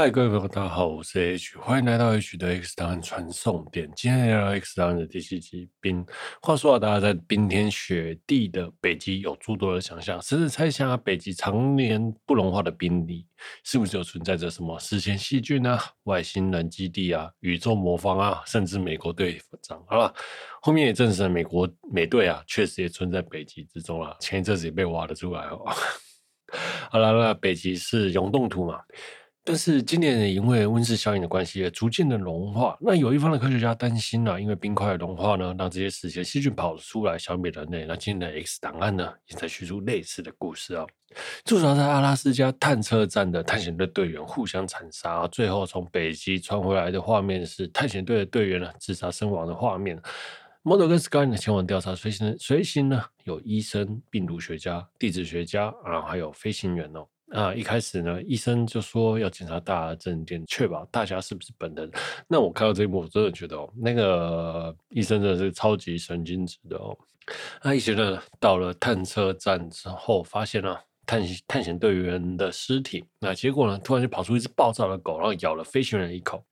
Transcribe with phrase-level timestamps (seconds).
[0.00, 3.86] 嗨，各位朋友，大家好，我是 H，欢迎来到 H 的 X 档案传送点。
[3.94, 6.02] 今天来到 X 档案的第七集冰。
[6.40, 13.26] 话说啊，大家在冰天雪地的北极有诸多的想象，甚至猜想啊，北极常年不融化的冰里，
[13.62, 19.84] 是不是有存在着什么史前细菌啊、外星人基地啊、宇宙魔方啊，甚至美国队长？
[19.86, 20.10] 好了，
[20.62, 24.16] 后面也证实了美国美队啊，确实也存在北极之中了。
[24.18, 25.62] 前一阵子也被挖了出来哦。
[26.90, 28.80] 好了，那北极是溶洞土嘛？
[29.50, 32.78] 但是今年因为温室效应的关系，也逐渐的融化。
[32.80, 37.84] 那有一方的科学家担心了，因为冰块融化呢，让这些死前细菌跑出来消灭人类。
[37.84, 40.86] 那今年的 X 档案呢，也在叙述类似的故事啊。
[41.44, 50.00] 驻扎在阿拉斯加探测站的探险队队员互相残杀，最后从北极传回来的画面是探险队的队员呢自杀身亡的画面。
[50.62, 57.04] Model 跟 Scully 呢前往调查，随行随行呢有医生、病毒学家、地质学家啊，还有飞行员哦。
[57.30, 61.90] 啊，一开始呢，医生就说要检查大家证件，确保大家是不是本人。
[62.26, 66.96] 那我看到这一幕，我真的觉得哦，那个医生真的是超级神经质的哦。
[67.62, 73.04] 那一行人到了探测站之后，发现了探探险队员的尸体。
[73.20, 76.44] 那结果呢，突然就跑出一只暴躁的狗，然后咬了飞行员一口。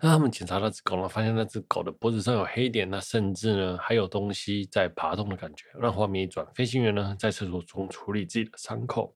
[0.00, 5.66] 那他们检查那只狗呢，发现那只狗的脖子上有黑点，那甚至呢还有东西在爬动的感觉。
[5.78, 9.14] 让画面一转，飞行员呢在厕所中处理自己的伤口。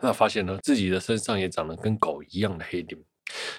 [0.00, 3.00] 那发现呢，自己的身上也长了跟狗一样的黑点。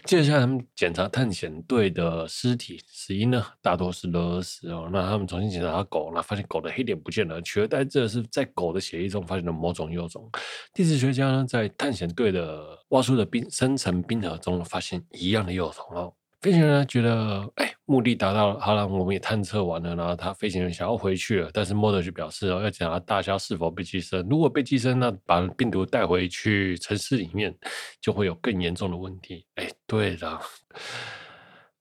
[0.03, 4.89] 接下来他们检查探险队的尸体，死因呢大多是勒死哦。
[4.91, 10.27] 那他们重新检查狗，那发现狗的黑点不见了，取而代之的是在狗的血液中发现了某种幼虫。
[10.73, 16.13] 地质学家呢在探险队的挖出的冰深层冰河中发现一样的幼虫哦。
[16.41, 27.53] 飞行员觉得，哎，目的达到了，好了，我们也探测完了，然后他飞行员想要回去了，但是 Mulder 就表示哦，要检查大家是否被寄生，如果被寄生，那把病毒带回去城市里面，
[27.99, 29.45] 就会有更严重的问题。
[29.55, 30.39] 哎，对的，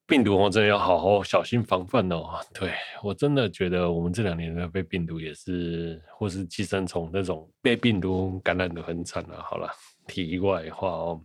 [0.06, 2.40] 病毒我真的要好好小心防范哦。
[2.52, 2.72] 对，
[3.04, 9.40] 我真的觉得我们这两年呢被病毒也是，或是寄生虫那种被病毒感染的很惨了。
[9.40, 9.70] 好了，
[10.08, 11.20] 题外话哦，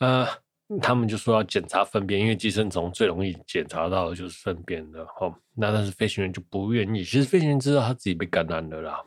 [0.00, 0.28] 呃。
[0.80, 5.02] 他们就说要检查粪便，因为寄生虫最容易检查到的就是粪便的。
[5.20, 7.04] 哦，那但是飞行员就不愿意。
[7.04, 8.98] 其实飞行员知道他自己被感染了啦。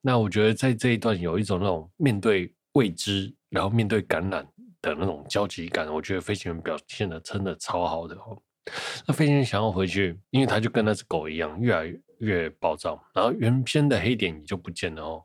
[0.00, 4.46] 那我觉得在这一段有一种那种面对未知，然后面对感染
[4.80, 5.92] 的那种焦急感。
[5.92, 8.14] 我觉得飞行员表现的真的超好的。
[8.14, 8.40] 哦，
[9.06, 15.02] 那飞行员想要回去，因为他就跟那只狗一样，越来越暴躁，然后原先的黑点也就不见了。
[15.02, 15.24] 哦，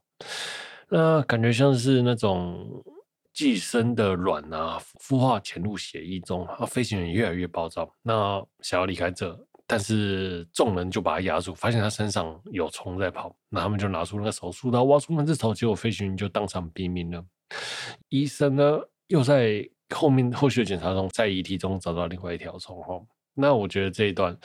[0.90, 2.84] 那感觉像是那种。
[3.40, 9.34] 寄生的卵啊，孵化潜入血液中，啊，飞行员越来越暴躁，那想要离开这，
[9.66, 17.24] 但是众人就把他压住，发现他身上有虫在跑，那他们就拿出那个手术刀挖出那只头，结果飞行员就当场毙命了。
[18.10, 23.02] 医生呢，又在后面后续的检查中，在遗体中找到另外一条虫哈，
[23.34, 24.38] 那我觉得这一段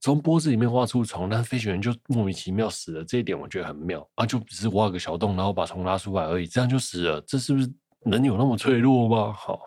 [0.00, 7.70] 从脖子里面挖出虫，但飞行员就莫名其妙死了，这一点我觉得很妙啊，就只是挖个小洞，然后把虫拉出来而已，这样就死了，这是不是？
[8.08, 9.32] 能有那么脆弱吗？
[9.32, 9.60] 好，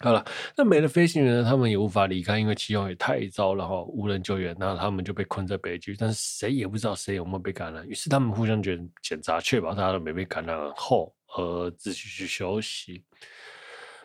[0.00, 0.22] 好了，
[0.56, 1.44] 那没了飞行员呢？
[1.44, 7.86] 他们也无法离开，因为气候也太糟了哈，无人救援，那他们就被困在北极，但是谁也不知道谁有没有被感染。
[7.88, 13.02] 于是他们互相检检查，确保大家都没被感染后，呃自己去休息。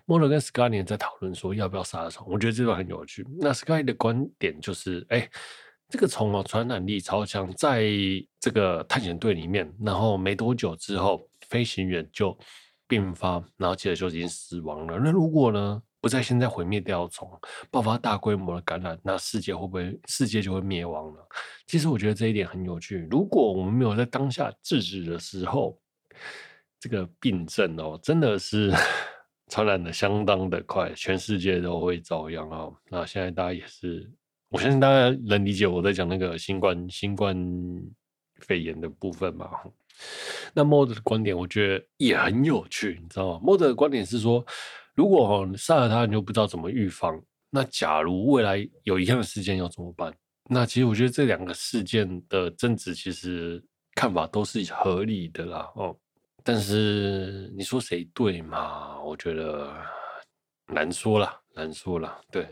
[0.06, 3.26] 莫德跟斯卡尼在讨论说要不要杀虫，我觉得这段很有趣。
[3.40, 5.30] 那斯卡尼的观点就是，哎，
[5.90, 7.84] 这个虫哦，传染力超强，在
[8.40, 12.38] 这个探险队里面，然后没多久之后，飞行员就。
[12.92, 15.00] 病发，然后接着就已经死亡了。
[15.00, 17.32] 那如果呢，不在现在毁灭掉虫，
[17.70, 21.26] 爆发大规模的感染，那世界会不会世界就会灭亡了？
[21.68, 23.08] 其实我觉得这一点很有趣。
[23.10, 25.80] 如果我们没有在当下制止的时候，
[26.82, 28.74] 这个病症哦，真的是
[29.48, 32.76] 传染的相当的快，全世界都会遭殃哦。
[32.90, 34.12] 那现在大家也是，
[34.50, 37.34] 我相信大家能理解我在讲那个新冠新冠
[38.42, 39.50] 肺炎的部分嘛。
[40.54, 44.46] 那 Mulder 的观点，我觉得也很有趣，你知道吗？Mulder 的观点是说，
[44.94, 47.22] 如果哈你杀了他，你就不知道怎么预防。
[47.50, 50.14] 那假如未来有一样的事件要怎么办？
[50.50, 53.64] 那其实我觉得这两个事件的争执，其实
[53.96, 55.72] 看法都是合理的啦。
[55.76, 55.96] 哦，
[56.44, 59.00] 但是你说谁对嘛？
[59.02, 59.72] 我觉得
[60.68, 61.41] 难说了。
[61.54, 62.48] 难说了，对，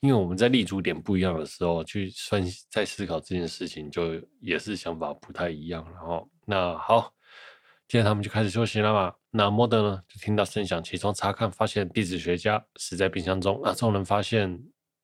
[0.00, 5.84] 因为我们在立足点不一样的时候去分析、在思考这件事情，就也是想法不太一样。
[5.92, 7.12] 然后，那好，
[7.86, 9.14] 接着他们就开始休息了嘛。
[9.30, 13.60] 那 Mulder 呢，就听到声响，起床查看，发现地质学家死在冰箱中。
[13.62, 14.60] 那众人发现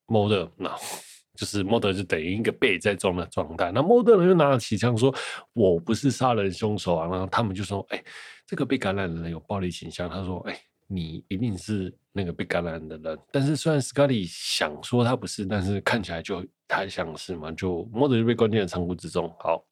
[0.08, 0.76] Mulder，那
[1.38, 3.70] 就是 Mulder 就等于一个被在中的状态。
[3.70, 5.14] 那 Mulder 呢，就拿起枪说
[5.54, 8.04] ：“我不是杀人凶手啊。”然后他们就说：“哎，
[8.46, 13.18] 这个被感染的人有暴力倾向。”他说：“哎。”你一定是那个被感染的人。
[13.30, 19.28] 但是虽然 Scully 想说他不是，但是看起来就太像是嘛，就摸着就被关进了仓库之中。
[19.38, 19.64] 好。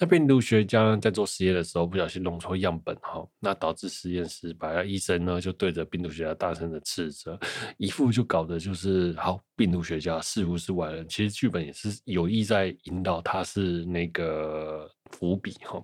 [0.00, 4.82] 那病毒学家在做实验的时候不小心弄错样本哈，那导致实验失败。
[4.82, 7.38] 医生呢就对着病毒学家大声的斥责，
[7.78, 11.06] 一副就搞得就是好，病毒学家似乎是外人。
[11.08, 15.80] 其实剧本也是有意在引导他是那个伏笔哈，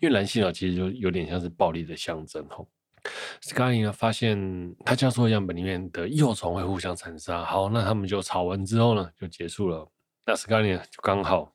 [0.00, 2.64] 因为蓝细胞其实就有点像是暴力的象征哈。
[3.42, 9.88] Scully 呢发现他教授样本里面的幼虫会互相残杀，好，那他们就吵完之后呢就结束了。
[10.26, 11.53] 那 Scully 就刚好。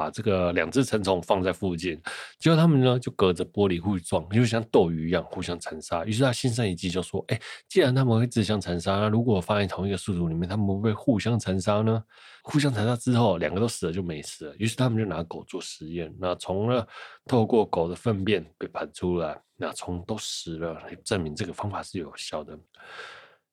[0.00, 2.00] 把这个两只成虫放在附近，
[2.38, 6.06] 结果他们呢就隔着玻璃互撞，就像斗鱼一样互相残杀。
[6.06, 7.38] 于是他心生一计，就说：“哎，
[7.68, 12.02] 既然他们会自相残杀，那如果放在同一个宿主里面，他们会不会互相残杀呢？
[12.42, 14.54] 互相残杀之后，两个都死了就没事了。
[14.56, 16.86] 于是他们就拿狗做实验，那虫呢
[17.26, 22.58] 透过狗的粪便被排出来，那虫都死了，来证明这个方法是有效的。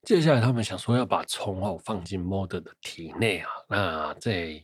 [0.03, 4.63] 接下来他们想说要把虫哦放进 m o d e r 的体内啊，那在。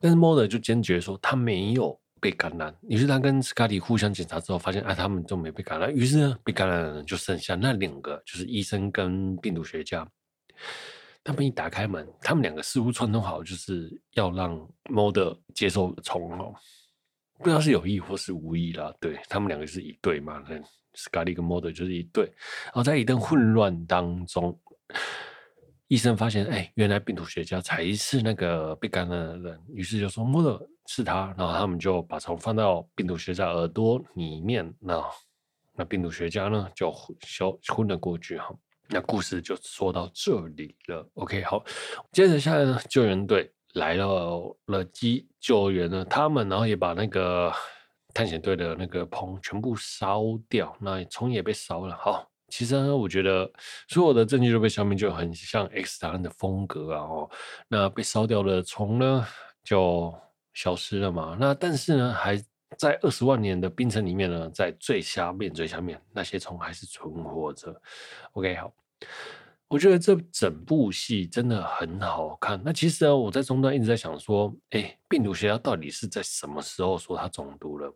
[0.00, 5.94] 但是 Mulder 就坚决说他没有被感染，于是他跟 Scully 互相检查之后，发现啊他们都没被感染。
[5.94, 10.08] 于是呢，被感染的人就剩下那两个，就是医生跟病毒学家。
[11.22, 16.54] 他们一打开门，他们两个似乎串通好，就是要让 Mulder 接受虫哦，
[17.38, 18.92] 不知道是有意或是无意啦。
[18.98, 20.42] 对，他们两个是一对嘛
[20.94, 22.24] ，Scully 跟 Mulder 就是一对。
[22.64, 24.58] 然后在一顿混乱当中。
[25.90, 35.04] 医生发现，哎，原来病毒学家才是那个被感染的人，于是就说摸的是他，然后他们就把虫放到病毒学家耳朵里面，那
[35.74, 37.16] 那病毒学家呢就昏
[37.66, 38.54] 昏了过去哈。
[38.88, 41.64] 那故事就说到这里了，OK，好，
[42.12, 47.52] 接着下来呢，救援队来了了，机救援了他们，然后也把那个
[48.14, 52.30] 探险队的那个棚全部烧掉，那虫也被烧了，好。
[52.50, 53.50] 其实呢，我觉得
[53.88, 57.02] 所有的证据都被消灭，就很像 X 档案的风格啊！
[57.02, 57.30] 哦，
[57.68, 59.26] 那被烧掉的虫呢，
[59.64, 60.12] 就
[60.52, 61.36] 消失了嘛。
[61.40, 62.36] 那但是呢，还
[62.76, 67.74] 在二十万年的冰层里面呢，在最下面、最下面那些虫还是存活着。
[68.32, 68.72] OK，好，
[69.68, 72.60] 我觉得这整部戏真的很好看。
[72.64, 77.94] 那其实呢，我在中段一直在想说，哎，病毒学家到底是在什么时候说他中毒了？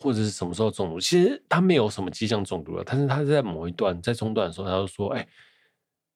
[0.00, 1.00] 或者是什么时候中毒？
[1.00, 5.26] 其实他没有什么迹象中毒了，但是他在某一段在中段的时候，他就说：“哎、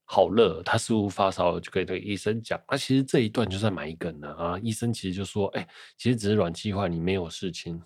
[0.04, 2.60] 好热，他似乎发烧了。”就跟那个医生讲。
[2.68, 4.58] 那其实这一段就在埋梗了啊！
[4.62, 7.82] 医生其实就说：“哎、其实只是软气坏，你没有事情。”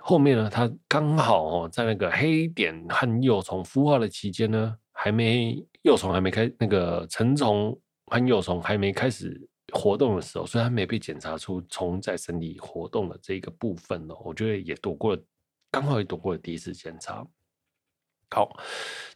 [0.00, 9.46] 后面呢，他刚好哦，在那个黑点和幼虫孵化的期间呢，还没幼虫还没开，那个成虫和幼虫还没开始。
[9.72, 15.22] 活动的时候，虽然没被检查出虫在身体活动的这个部分呢，我觉得也躲过了，
[15.70, 17.26] 刚好也躲过了第一次检查。
[18.30, 18.56] 好，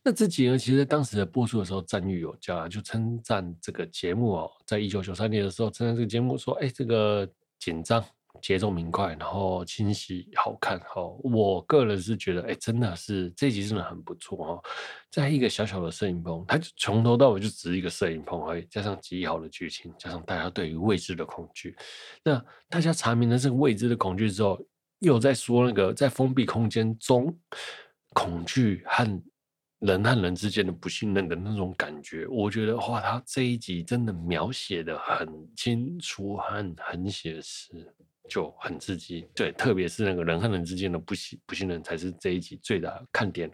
[0.02, 8.04] 那这集呢，其实当时的播出的时候赞誉有加，就称赞这个节目哦，在一九九三年的时候称赞这个节目说，哎，这个紧张。
[8.42, 11.02] 节奏明快，然后清晰好看哈。
[11.22, 14.70] 我个人是觉得，哎，真的是这集真的很不错哈。
[15.10, 21.76] 在一个小小的摄影棚，它就从头到尾就只是一个摄影棚而已，加上极好的剧情，加上大家对于未知的恐惧。
[22.22, 24.58] 那大家查明了这个未知的恐惧之后，
[25.00, 27.36] 又在说那个在封闭空间中
[28.12, 29.22] 恐惧和
[29.80, 32.26] 人和人之间的不信任的那种感觉。
[32.28, 37.94] 我觉得哇，他这一集真的描写得很清楚，很很写实。
[38.28, 43.50] 就很刺激，对，特别是那个人和人之间的不信不信任，才是这一集最大的看点。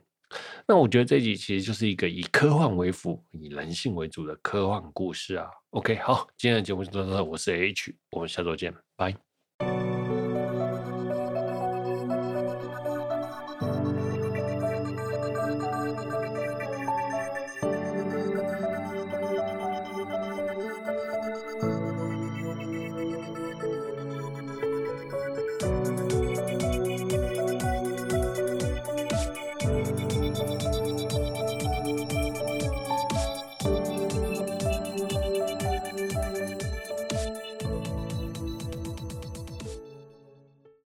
[0.67, 5.47] 那我觉得这一集其实就是一个以科幻为辅、以人性为主的科幻故事啊。
[5.71, 9.32] OK，好，今天的节目就到这，我是 H，我们下周见，拜。